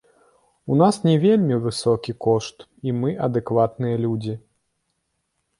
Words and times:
У 0.71 0.77
нас 0.81 0.95
не 1.07 1.13
вельмі 1.25 1.59
высокі 1.67 2.11
кошт, 2.29 2.65
і 2.89 2.97
мы 3.03 3.13
адэкватныя 3.29 3.95
людзі. 4.07 4.35